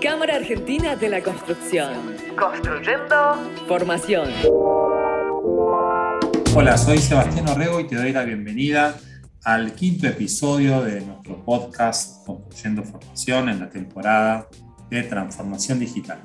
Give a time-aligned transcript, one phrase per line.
[0.00, 2.16] Cámara Argentina de la Construcción.
[2.34, 4.30] Construyendo Formación.
[6.54, 8.96] Hola, soy Sebastián Orrego y te doy la bienvenida
[9.44, 14.48] al quinto episodio de nuestro podcast Construyendo Formación en la temporada
[14.88, 16.22] de Transformación Digital.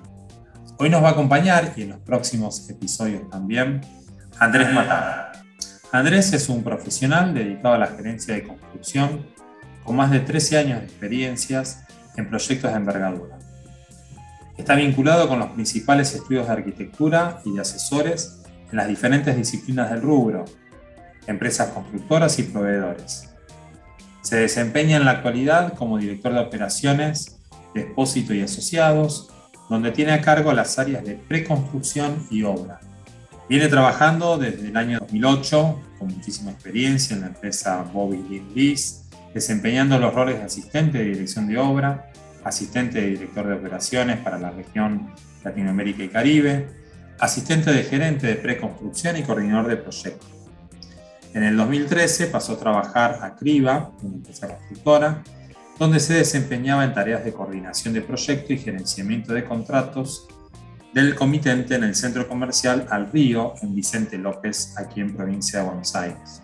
[0.77, 3.81] Hoy nos va a acompañar, y en los próximos episodios también,
[4.39, 5.33] Andrés Matada.
[5.91, 9.25] Andrés es un profesional dedicado a la gerencia de construcción
[9.83, 11.83] con más de 13 años de experiencias
[12.15, 13.37] en proyectos de envergadura.
[14.57, 18.41] Está vinculado con los principales estudios de arquitectura y de asesores
[18.71, 20.45] en las diferentes disciplinas del rubro,
[21.27, 23.29] empresas constructoras y proveedores.
[24.21, 27.37] Se desempeña en la actualidad como director de operaciones
[27.73, 29.29] de Expósito y Asociados,
[29.69, 32.79] donde tiene a cargo las áreas de preconstrucción y obra.
[33.49, 39.03] Viene trabajando desde el año 2008 con muchísima experiencia en la empresa Bobby Lease,
[39.33, 42.11] desempeñando los roles de asistente de dirección de obra,
[42.45, 45.11] asistente de director de operaciones para la región
[45.43, 46.67] Latinoamérica y Caribe,
[47.19, 50.29] asistente de gerente de preconstrucción y coordinador de proyectos.
[51.33, 55.23] En el 2013 pasó a trabajar a Criba, una empresa constructora,
[55.77, 60.27] donde se desempeñaba en tareas de coordinación de proyecto y gerenciamiento de contratos
[60.93, 65.65] del comitente en el centro comercial Al Río, en Vicente López, aquí en provincia de
[65.65, 66.41] Buenos Aires.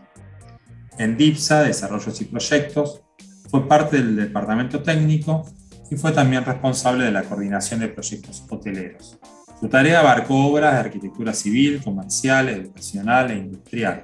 [0.98, 3.02] En DIPSA, Desarrollos y Proyectos,
[3.50, 5.46] fue parte del departamento técnico
[5.92, 9.20] y fue también responsable de la coordinación de proyectos hoteleros.
[9.60, 14.04] Su tarea abarcó obras de arquitectura civil, comercial, educacional e industrial.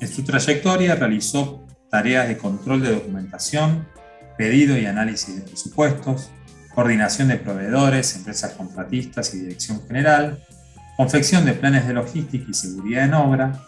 [0.00, 3.86] En su trayectoria realizó tareas de control de documentación,
[4.38, 6.30] pedido y análisis de presupuestos,
[6.74, 10.42] coordinación de proveedores, empresas contratistas y dirección general,
[10.96, 13.62] confección de planes de logística y seguridad en obra,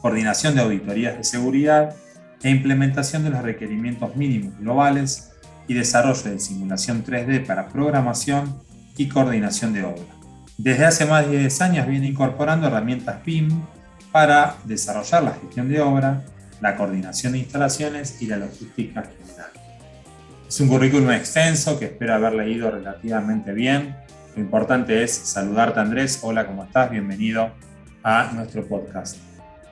[0.00, 1.94] coordinación de auditorías de seguridad
[2.42, 5.32] e implementación de los requerimientos mínimos globales
[5.68, 8.60] y desarrollo de simulación 3D para programación
[8.96, 10.02] y coordinación de obra.
[10.56, 13.62] Desde hace más de 10 años viene incorporando herramientas PIM
[14.10, 16.24] para desarrollar la gestión de obra,
[16.60, 19.50] la coordinación de instalaciones y la logística general.
[20.48, 23.94] Es un currículum extenso que espero haber leído relativamente bien.
[24.34, 26.20] Lo importante es saludarte Andrés.
[26.22, 26.90] Hola, ¿cómo estás?
[26.90, 27.52] Bienvenido
[28.02, 29.27] a nuestro podcast.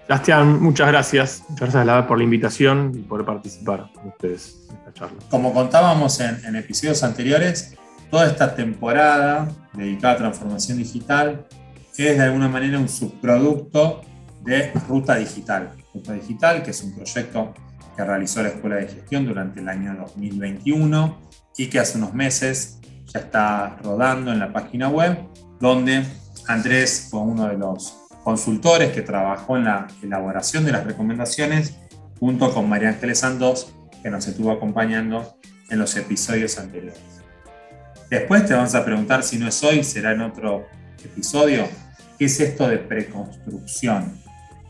[0.07, 1.43] Sebastián, muchas gracias.
[1.49, 5.17] Muchas gracias por la invitación y por participar con ustedes en esta charla.
[5.31, 7.75] Como contábamos en episodios anteriores,
[8.09, 11.47] toda esta temporada dedicada a transformación digital
[11.97, 14.03] es de alguna manera un subproducto
[14.45, 15.71] de Ruta Digital.
[15.93, 17.53] Ruta Digital, que es un proyecto
[17.97, 21.19] que realizó la Escuela de Gestión durante el año 2021
[21.57, 25.19] y que hace unos meses ya está rodando en la página web,
[25.59, 26.05] donde
[26.47, 31.77] Andrés fue uno de los consultores que trabajó en la elaboración de las recomendaciones
[32.19, 33.73] junto con María Ángeles Santos,
[34.03, 35.39] que nos estuvo acompañando
[35.71, 36.99] en los episodios anteriores.
[38.11, 40.67] Después te vamos a preguntar si no es hoy, será en otro
[41.05, 41.69] episodio,
[42.19, 44.21] ¿qué es esto de preconstrucción?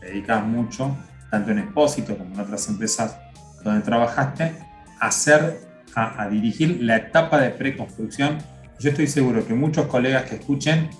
[0.01, 0.95] Te dedicas mucho
[1.31, 3.17] tanto en Expósito como en otras empresas
[3.63, 4.53] donde trabajaste,
[4.99, 5.61] a hacer,
[5.95, 8.37] a, dirigir la etapa de preconstrucción.
[8.79, 10.91] Yo estoy seguro que muchos colegas que escuchen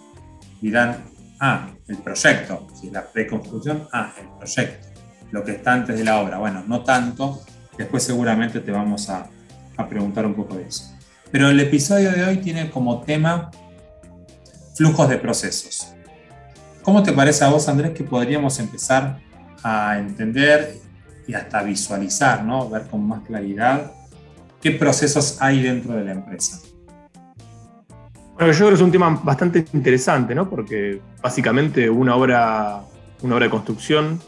[0.59, 1.03] dirán,
[1.39, 4.87] ah, el proyecto, si la preconstrucción, ah, el proyecto,
[5.31, 6.37] lo que está antes de la obra.
[6.37, 7.41] Bueno, no tanto,
[7.77, 9.27] después seguramente te vamos a,
[9.77, 10.93] a preguntar un poco de eso.
[11.31, 13.51] Pero el episodio de hoy tiene como tema
[14.75, 15.93] flujos de procesos.
[16.83, 19.19] ¿Cómo te parece a vos, Andrés, que podríamos empezar
[19.61, 20.77] a entender
[21.27, 22.69] y hasta visualizar, ¿no?
[22.69, 23.91] ver con más claridad
[24.61, 26.61] qué procesos hay dentro de la empresa.
[28.37, 30.47] Bueno, yo creo que es un tema bastante interesante, ¿no?
[30.47, 32.83] porque básicamente una obra,
[33.23, 34.19] una obra de construcción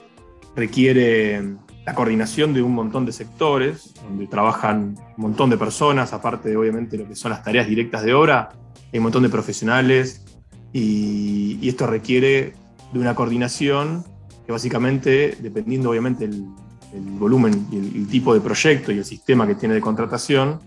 [0.55, 1.43] requiere
[1.85, 6.57] la coordinación de un montón de sectores, donde trabajan un montón de personas, aparte de
[6.57, 8.49] obviamente lo que son las tareas directas de obra,
[8.91, 10.25] hay un montón de profesionales
[10.73, 12.53] y, y esto requiere
[12.91, 14.03] de una coordinación
[14.47, 16.47] que básicamente, dependiendo obviamente el,
[17.19, 20.59] volumen y el, tipo de proyecto y el sistema que tiene de contratación,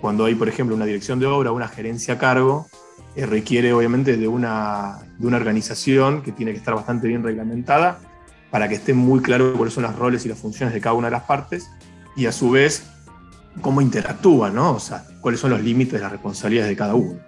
[0.00, 2.68] cuando hay, por ejemplo, una dirección de obra, una gerencia a cargo,
[3.16, 8.00] eh, requiere obviamente de una, de una organización que tiene que estar bastante bien reglamentada
[8.50, 11.08] para que esté muy claro cuáles son los roles y las funciones de cada una
[11.08, 11.70] de las partes
[12.16, 12.84] y a su vez
[13.60, 14.72] cómo interactúan, ¿no?
[14.72, 17.18] O sea, cuáles son los límites de las responsabilidades de cada uno.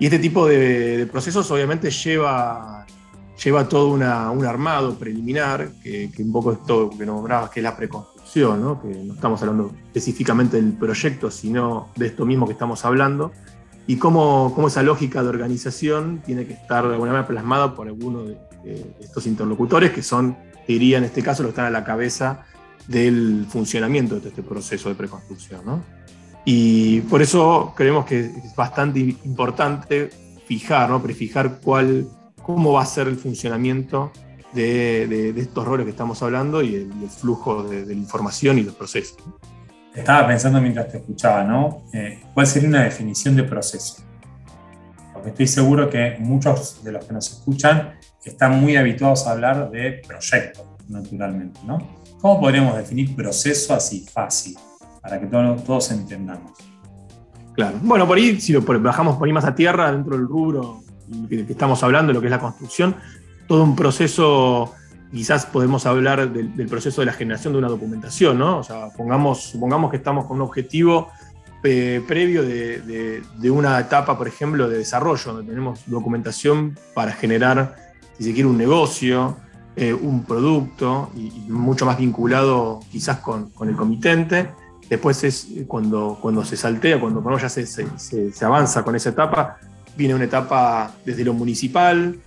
[0.00, 2.84] Y este tipo de, de procesos obviamente lleva
[3.42, 7.64] lleva todo un armado preliminar, que, un poco es todo lo que nombrabas, que es
[7.64, 8.80] la preconstrucción, ¿no?
[8.80, 13.32] que no estamos hablando específicamente del proyecto, sino de esto mismo que estamos hablando,
[13.86, 17.86] y cómo, cómo esa lógica de organización tiene que estar de alguna manera plasmada por
[17.86, 18.38] alguno de,
[19.00, 22.46] estos interlocutores, que son, diría en este caso, los que están a la cabeza
[22.88, 25.60] del funcionamiento de este proceso de preconstrucción.
[25.66, 25.82] ¿no?
[26.46, 30.10] Y por eso creemos que es bastante importante
[30.46, 31.02] fijar, ¿no?
[31.02, 32.08] prefijar cuál,
[32.42, 34.12] cómo va a ser el funcionamiento
[34.54, 39.18] de, estos roles que estamos hablando y el, flujo de, la información y los procesos.
[39.94, 41.84] Estaba pensando mientras te escuchaba, ¿no?
[41.92, 44.02] Eh, ¿Cuál sería una definición de proceso?
[45.12, 47.94] Porque estoy seguro que muchos de los que nos escuchan
[48.24, 51.78] están muy habituados a hablar de proyectos, naturalmente, ¿no?
[52.20, 54.56] ¿Cómo podríamos definir proceso así fácil,
[55.00, 56.52] para que todos, todos entendamos?
[57.54, 57.78] Claro.
[57.82, 60.82] Bueno, por ahí, si lo bajamos por ahí más a tierra, dentro del rubro
[61.28, 62.96] que, que estamos hablando, lo que es la construcción,
[63.46, 64.74] todo un proceso,
[65.14, 68.58] quizás podemos hablar del, proceso de la generación de una documentación, ¿no?
[68.58, 71.08] O sea, pongamos, supongamos que estamos con un objetivo
[71.62, 77.76] eh, previo de, una etapa, por ejemplo, de desarrollo, donde tenemos documentación para generar,
[78.18, 79.36] si se quiere, un negocio,
[79.76, 84.50] eh, un producto, y, mucho más vinculado quizás con, el comitente.
[84.90, 89.58] Después es cuando, cuando se saltea, cuando, ya se, se avanza con esa etapa,
[89.96, 92.18] viene una etapa desde lo municipal,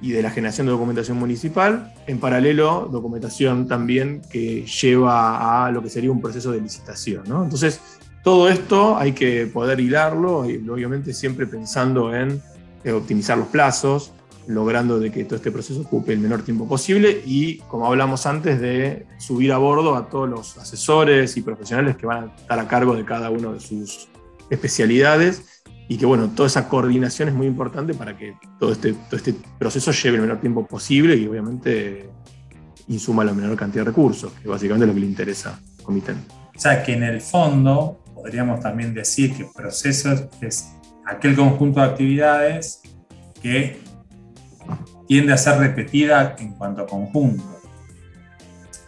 [0.00, 1.94] y de la generación de documentación municipal.
[2.06, 7.24] En paralelo, documentación también que lleva a lo que sería un proceso de licitación.
[7.26, 7.80] Entonces,
[8.22, 12.40] todo esto hay que poder hilarlo, y obviamente siempre pensando en
[12.82, 14.12] eh, optimizar los plazos,
[14.46, 18.60] logrando de que todo este proceso ocupe el menor tiempo posible y, como hablamos antes,
[18.60, 22.68] de subir a bordo a todos los asesores y profesionales que van a estar a
[22.68, 24.08] cargo de cada una de sus
[24.50, 25.53] especialidades
[25.88, 29.34] y que bueno, toda esa coordinación es muy importante para que todo este, todo este
[29.58, 32.08] proceso lleve el menor tiempo posible y obviamente
[32.88, 36.12] insuma la menor cantidad de recursos, que básicamente es lo que le interesa al comité.
[36.54, 40.72] O sea que en el fondo podríamos también decir que proceso es
[41.06, 42.80] aquel conjunto de actividades
[43.42, 43.78] que
[45.06, 47.44] tiende a ser repetida en cuanto a conjunto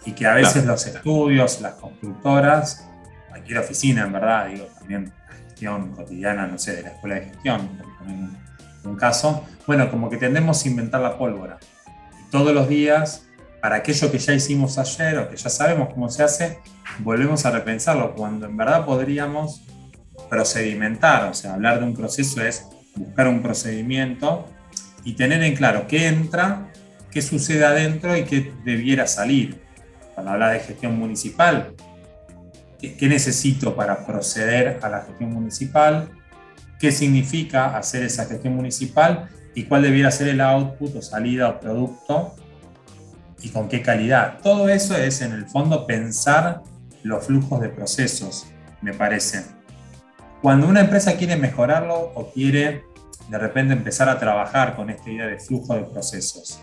[0.06, 2.88] y que a veces los estudios, las constructoras,
[3.28, 5.12] cualquier oficina en verdad, digo también
[5.94, 7.68] cotidiana, no sé, de la escuela de gestión,
[7.98, 8.36] por un,
[8.84, 11.58] un caso, bueno, como que tendemos a inventar la pólvora.
[12.30, 13.26] todos los días,
[13.60, 16.58] para aquello que ya hicimos ayer o que ya sabemos cómo se hace,
[16.98, 19.62] volvemos a repensarlo, cuando en verdad podríamos
[20.28, 24.46] procedimentar, o sea, hablar de un proceso es buscar un procedimiento
[25.04, 26.72] y tener en claro qué entra,
[27.10, 29.62] qué sucede adentro y qué debiera salir.
[30.14, 31.74] Cuando habla de gestión municipal,
[32.78, 36.10] ¿Qué, necesito para proceder a la gestión municipal?
[36.78, 39.28] ¿Qué significa hacer esa gestión municipal?
[39.54, 42.34] ¿Y cuál debiera ser el output o salida o producto?
[43.42, 44.38] ¿Y con qué calidad?
[44.42, 46.62] Todo eso es en el fondo pensar
[47.02, 48.46] los flujos de procesos,
[48.82, 49.44] me parece.
[50.42, 52.84] Cuando una empresa quiere mejorarlo o quiere
[53.30, 56.60] de repente empezar a trabajar con esta idea de flujo de procesos,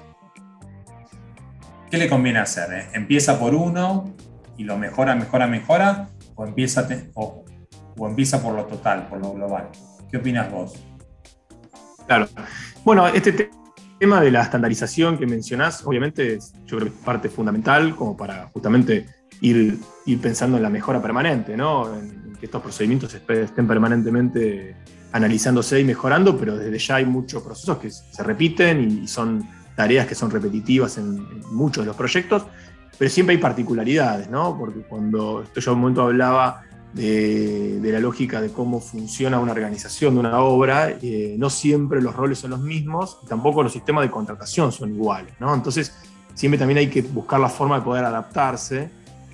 [1.89, 2.71] ¿qué le conviene hacer?
[2.73, 2.87] Eh?
[2.93, 4.13] Empieza por uno,
[4.57, 7.45] y lo mejora, mejora, mejora, o empieza, o,
[8.07, 9.69] empieza por lo total, por lo global.
[10.09, 10.73] ¿Qué opinas vos?
[12.05, 12.27] Claro.
[12.83, 13.49] Bueno, este
[13.99, 18.47] tema de la estandarización que mencionás, obviamente, yo creo que es parte fundamental como para
[18.47, 19.07] justamente
[19.41, 21.93] ir, ir pensando en la mejora permanente, ¿no?
[21.97, 24.75] En, que estos procedimientos estén permanentemente
[25.13, 29.47] analizándose y mejorando, pero desde ya hay muchos procesos que se repiten y son
[29.77, 32.43] tareas que son repetitivas en muchos de los proyectos
[32.97, 34.57] pero siempre hay particularidades, ¿no?
[34.57, 36.63] Porque cuando yo un momento hablaba
[36.93, 42.15] de, la lógica de cómo funciona una organización de una obra, eh, no siempre los
[42.15, 45.53] roles son los mismos, tampoco los sistemas de contratación son iguales, ¿no?
[45.53, 45.93] Entonces,
[46.33, 48.89] siempre también hay que buscar la forma de poder adaptarse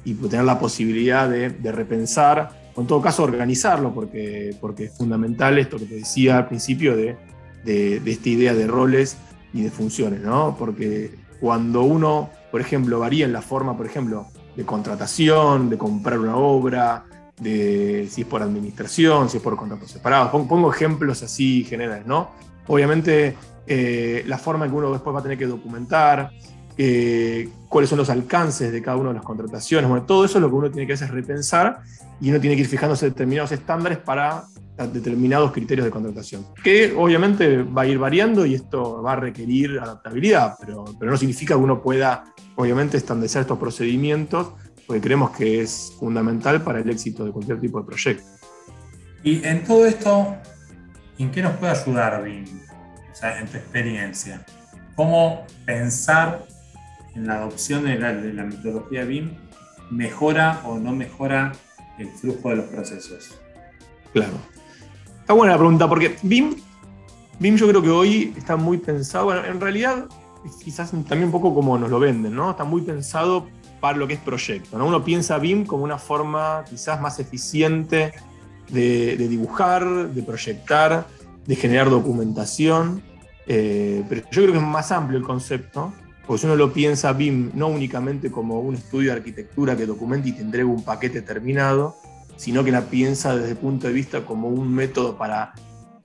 [0.06, 5.58] y tener la posibilidad de, repensar, o en todo caso organizarlo, porque, porque es fundamental
[5.58, 7.18] esto que te decía al principio de,
[7.66, 9.18] de, de esta idea de roles
[9.54, 10.56] y de funciones, ¿no?
[10.58, 16.20] Porque cuando uno por ejemplo, varía en la forma, por ejemplo, de contratación, de comprar
[16.20, 17.06] una obra,
[17.40, 20.32] de si es por administración, si es por contratos separados.
[20.32, 22.32] Pongo ejemplos así generales, ¿no?
[22.68, 23.36] Obviamente,
[23.68, 26.32] eh, la forma en que uno después va a tener que documentar,
[26.78, 29.90] eh, cuáles son los alcances de cada una de las contrataciones.
[29.90, 31.82] Bueno, todo eso es lo que uno tiene que hacer es repensar
[32.20, 34.46] y uno tiene que ir fijándose determinados estándares para
[34.88, 39.80] determinados criterios de contratación, que obviamente va a ir variando y esto va a requerir
[39.80, 44.54] adaptabilidad, pero, pero no significa que uno pueda, obviamente, establecer estos procedimientos,
[44.88, 48.24] porque creemos que es fundamental para el éxito de cualquier tipo de proyecto.
[49.24, 50.36] Y en todo esto,
[51.18, 52.46] ¿en qué nos puede ayudar BIM?
[53.12, 54.46] O sea, en tu experiencia.
[54.96, 56.46] ¿Cómo pensar
[57.16, 59.36] en la adopción de la, de la metodología BIM
[59.92, 61.52] mejora o no mejora
[61.98, 63.40] el flujo de los procesos?
[64.14, 64.34] Claro.
[65.30, 66.56] Está buena la pregunta, porque BIM,
[67.38, 70.08] BIM yo creo que hoy está muy pensado, bueno, en realidad
[70.64, 72.50] quizás también un poco como nos lo venden, ¿no?
[72.50, 73.46] Está muy pensado
[73.80, 74.88] para lo que es proyecto, ¿no?
[74.88, 78.12] Uno piensa BIM como una forma quizás más eficiente
[78.72, 81.06] de, dibujar, de proyectar,
[81.46, 83.04] de generar documentación.
[83.46, 85.94] Eh, pero yo creo que es más amplio el concepto,
[86.26, 90.28] porque si uno lo piensa BIM no únicamente como un estudio de arquitectura que documenta
[90.28, 91.98] y te entrega un paquete terminado,
[92.40, 95.54] sino que la piensa desde el punto de vista como un método para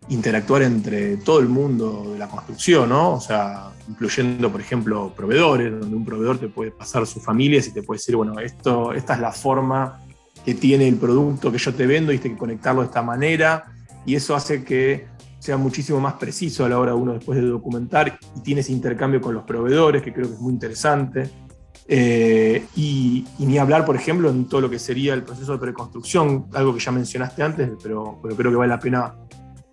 [0.09, 3.13] interactuar entre todo el mundo de la construcción, ¿no?
[3.13, 7.73] O sea, incluyendo, por ejemplo, proveedores, donde un proveedor te puede pasar sus familias y
[7.73, 10.01] te puede decir, bueno, esto, esta es la forma
[10.45, 13.67] que tiene el producto que yo te vendo y tienes que conectarlo de esta manera,
[14.05, 15.07] y eso hace que
[15.39, 18.73] sea muchísimo más preciso a la hora de uno después de documentar y tiene ese
[18.73, 21.31] intercambio con los proveedores, que creo que es muy interesante.
[21.87, 26.47] Eh, y, ni hablar, por ejemplo, en todo lo que sería el proceso de preconstrucción,
[26.53, 29.15] algo que ya mencionaste antes, pero, pero creo que vale la pena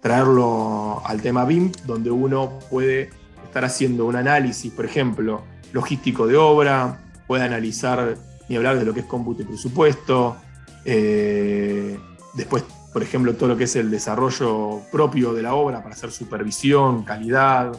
[0.02, 3.10] traerlo al tema BIM, donde uno puede
[3.46, 8.18] estar haciendo un análisis, por ejemplo, logístico de obra, puede analizar
[8.50, 10.36] ni hablar de lo que es cómputo y presupuesto,
[10.84, 11.98] eh,
[12.34, 16.12] después, por ejemplo, todo lo que es el desarrollo propio de la obra para hacer
[16.12, 17.72] supervisión, calidad,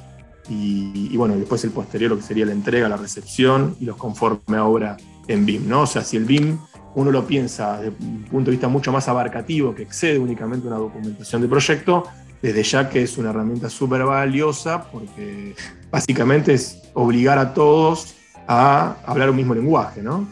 [0.48, 4.56] y, bueno, después el posterior, lo que sería la entrega, la recepción y los conforme
[4.56, 4.96] a obra
[5.28, 5.82] en BIM, ¿no?
[5.82, 6.58] O sea, si el BIM
[6.94, 10.76] uno lo piensa desde un punto de vista mucho más abarcativo, que excede únicamente una
[10.76, 12.04] documentación de proyecto,
[12.42, 15.54] desde ya que es una herramienta súper valiosa porque
[15.90, 18.14] básicamente es obligar a todos
[18.48, 20.26] a hablar un mismo lenguaje, ¿no?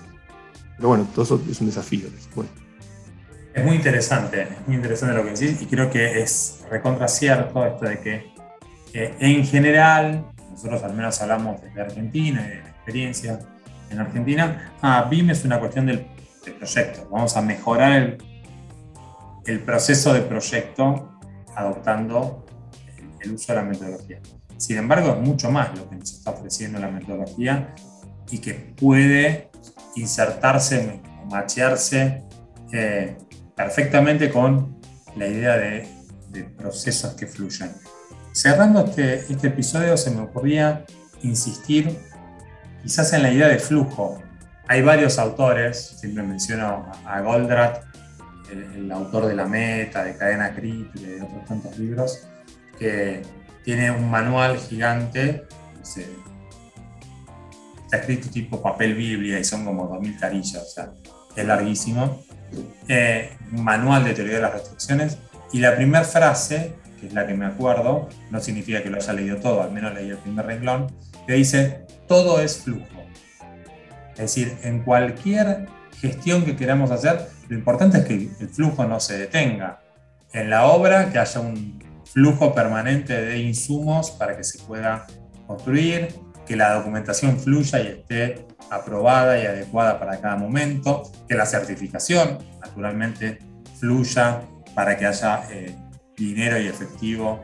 [0.76, 2.08] Pero bueno, todo eso es un desafío.
[3.54, 7.64] Es muy interesante, es muy interesante lo que decís y creo que es recontra cierto
[7.64, 8.29] esto de que
[8.92, 13.38] en general, nosotros al menos hablamos desde Argentina y de la experiencia
[13.90, 16.06] en Argentina, ah, BIM es una cuestión del
[16.44, 17.08] de proyecto.
[17.10, 18.18] Vamos a mejorar el,
[19.46, 21.18] el proceso de proyecto
[21.54, 22.46] adoptando
[23.20, 24.20] el, uso de la metodología.
[24.56, 27.74] Sin embargo, es mucho más lo que nos está ofreciendo la metodología
[28.30, 29.50] y que puede
[29.96, 32.22] insertarse o machearse
[32.72, 33.16] eh,
[33.56, 34.78] perfectamente con
[35.16, 35.88] la idea de,
[36.28, 37.72] de, procesos que fluyan.
[38.32, 40.84] Cerrando este, este episodio se me ocurría
[41.22, 41.98] insistir
[42.82, 44.22] quizás en la idea de flujo,
[44.68, 47.84] hay varios autores, siempre menciono a Goldratt,
[48.52, 52.26] el, autor de La Meta, de Cadena Crítica de otros tantos libros,
[52.78, 53.22] que
[53.64, 55.46] tiene un manual gigante,
[55.82, 60.92] está escrito tipo papel Biblia y son como 2.000 carillas, o sea,
[61.34, 62.22] es larguísimo.
[62.88, 65.18] Eh, manual de teoría de las restricciones
[65.52, 69.12] y la primera frase, que es la que me acuerdo, no significa que lo haya
[69.12, 70.92] leído todo, al menos leí el primer renglón,
[71.26, 73.04] que dice, todo es flujo.
[74.12, 75.66] Es decir, en cualquier
[76.00, 79.80] gestión que queramos hacer, lo importante es que el flujo no se detenga.
[80.32, 85.06] En la obra, que haya un flujo permanente de insumos para que se pueda
[85.46, 86.08] construir,
[86.46, 92.38] que la documentación fluya y esté aprobada y adecuada para cada momento, que la certificación,
[92.60, 93.38] naturalmente,
[93.78, 94.42] fluya
[94.74, 95.76] para que haya eh,
[96.26, 97.42] dinero y efectivo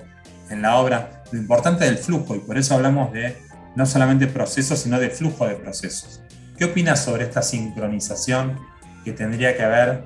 [0.51, 1.23] en la obra.
[1.33, 3.37] Lo importante es el flujo y por eso hablamos de
[3.75, 6.23] no solamente procesos, sino de flujo de procesos.
[6.57, 8.59] ¿Qué opinas sobre esta sincronización
[9.05, 10.05] que tendría que haber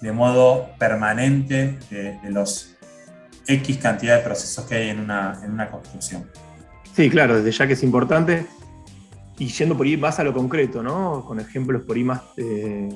[0.00, 2.76] de modo permanente de, los
[3.46, 6.28] X cantidad de procesos que hay en una, en una construcción?
[6.94, 8.46] Sí, claro, desde ya que es importante.
[9.38, 11.24] Y yendo por ahí más a lo concreto, ¿no?
[11.24, 12.88] Con ejemplos por ahí más, eh,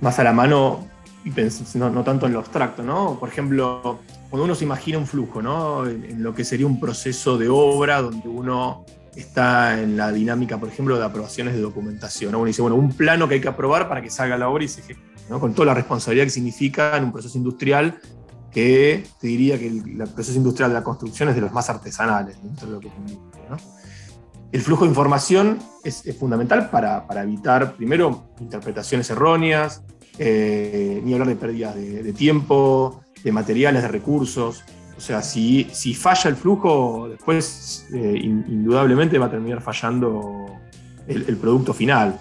[0.00, 0.88] más a la mano
[1.24, 1.30] y
[1.78, 3.18] no, no, tanto en lo abstracto, ¿no?
[3.18, 3.98] Por ejemplo,
[4.30, 5.86] cuando uno se imagina un flujo, ¿no?
[5.86, 10.68] en, lo que sería un proceso de obra donde uno está en la dinámica, por
[10.68, 12.34] ejemplo, de aprobaciones de documentación.
[12.34, 14.68] Uno dice, bueno, un plano que hay que aprobar para que salga la obra y
[14.68, 15.06] se ejecute,
[15.40, 17.98] con toda la responsabilidad que significa en un proceso industrial
[18.50, 22.36] que te diría que el, proceso industrial de la construcción es de los más artesanales.
[24.52, 29.82] El flujo de información es, fundamental para, evitar, primero, interpretaciones erróneas,
[30.18, 34.62] eh, ni hablar de pérdidas de tiempo, de materiales, de recursos.
[34.96, 35.64] O sea, si,
[35.94, 40.46] falla el flujo, después eh, indudablemente va a terminar fallando
[41.08, 42.18] el, producto final.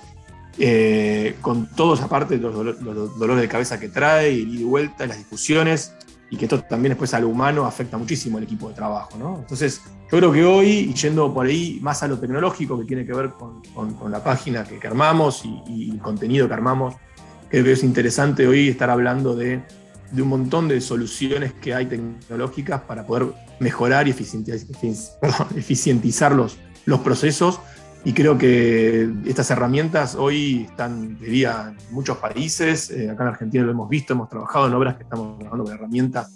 [0.57, 5.05] Eh, con todos aparte los, los, dolores de cabeza que trae, y ida y vuelta,
[5.05, 5.93] las discusiones,
[6.31, 9.15] y que esto también después a lo humano afecta muchísimo al equipo de trabajo.
[9.17, 9.37] ¿no?
[9.37, 9.81] Entonces,
[10.11, 13.13] yo creo que hoy, y yendo por ahí más a lo tecnológico que tiene que
[13.13, 13.61] ver con,
[14.11, 16.95] la página que, armamos y, y, el contenido que armamos,
[17.49, 19.61] creo que es interesante hoy estar hablando de
[20.15, 23.27] de un montón de soluciones que hay tecnológicas para poder
[23.59, 24.11] mejorar y
[25.55, 26.57] eficientizar los,
[27.03, 27.59] procesos.
[28.03, 32.91] Y creo que estas herramientas hoy están, diría, en muchos países.
[32.91, 35.73] Eh, acá en Argentina lo hemos visto, hemos trabajado en obras que estamos trabajando con
[35.73, 36.31] herramientas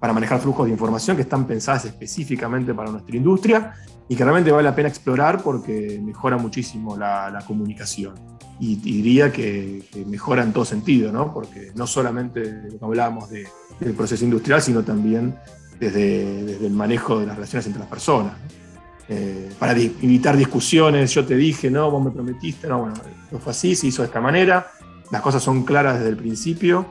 [0.00, 3.72] para manejar flujos de información que están pensadas específicamente para nuestra industria
[4.08, 8.14] y que realmente vale la pena explorar porque mejora muchísimo la comunicación.
[8.64, 11.34] Y, diría que, mejora en todo sentido, ¿no?
[11.34, 13.48] porque no solamente hablábamos de,
[13.80, 15.34] del proceso industrial, sino también
[15.80, 18.34] desde, desde, el manejo de las relaciones entre las personas.
[19.08, 22.94] Eh, para evitar discusiones, yo te dije, no, vos me prometiste, no, bueno,
[23.32, 24.70] no fue así, se hizo de esta manera,
[25.10, 26.86] las cosas son claras desde el principio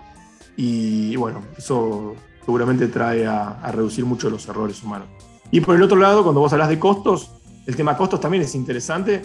[0.57, 5.07] y bueno, eso seguramente trae a, reducir mucho los errores humanos.
[5.51, 7.31] Y por el otro lado, cuando vos hablas de costos,
[7.65, 9.21] el tema costos también es interesante.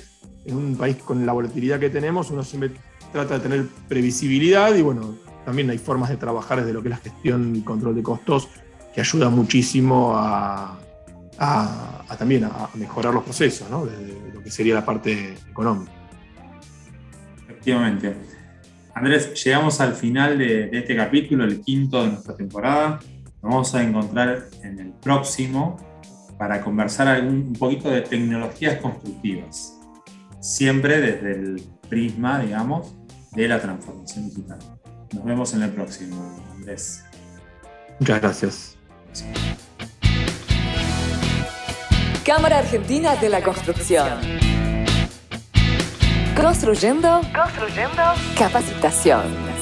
[0.46, 2.72] En un país con la volatilidad que tenemos, uno siempre
[3.12, 6.90] trata de tener previsibilidad y bueno, también hay formas de trabajar desde lo que es
[6.90, 8.48] la gestión y control de costos
[8.94, 10.78] que ayuda muchísimo a,
[12.18, 13.84] también a mejorar los procesos, ¿no?
[13.84, 15.92] desde lo que sería la parte económica.
[17.42, 18.16] Efectivamente.
[18.94, 22.98] Andrés, llegamos al final de, este capítulo, el quinto de nuestra temporada.
[23.42, 25.76] Nos vamos a encontrar en el próximo
[26.38, 29.75] para conversar un poquito de tecnologías constructivas,
[30.40, 32.94] siempre desde el prisma, digamos,
[33.32, 34.58] de la transformación digital.
[35.12, 37.04] Nos vemos en el próximo, Andrés.
[38.00, 38.76] Muchas gracias.
[42.24, 44.18] Cámara Argentina de la Construcción.
[46.34, 48.02] Construyendo, construyendo
[48.36, 49.55] capacitación.